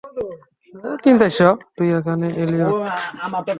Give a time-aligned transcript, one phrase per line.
[1.75, 2.73] তুই এখানে এলিয়ট!